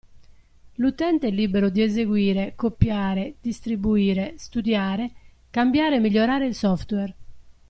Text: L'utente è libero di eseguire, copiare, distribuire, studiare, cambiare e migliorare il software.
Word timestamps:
L'utente 0.77 1.27
è 1.27 1.29
libero 1.29 1.69
di 1.69 1.83
eseguire, 1.83 2.53
copiare, 2.55 3.35
distribuire, 3.39 4.33
studiare, 4.37 5.11
cambiare 5.51 5.97
e 5.97 5.99
migliorare 5.99 6.47
il 6.47 6.55
software. 6.55 7.13